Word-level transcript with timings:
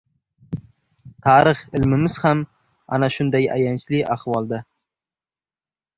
Tarix 1.25 1.61
ilmimiz 1.79 2.17
ham 2.25 2.41
ana 2.97 3.13
shunday 3.17 3.47
ayanchli 3.59 4.01
ahvolda. 4.19 4.65